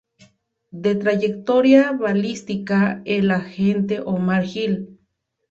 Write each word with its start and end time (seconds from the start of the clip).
De 0.71 0.95
trayectoria 0.95 1.91
balística, 1.91 3.03
el 3.05 3.29
agente 3.29 3.99
Omar 4.03 4.43
Gil. 4.45 4.97